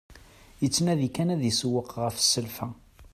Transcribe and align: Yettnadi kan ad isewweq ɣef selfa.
Yettnadi 0.61 1.09
kan 1.15 1.33
ad 1.33 1.41
isewweq 1.51 1.89
ɣef 2.01 2.15
selfa. 2.21 2.67